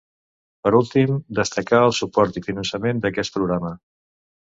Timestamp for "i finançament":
2.43-3.07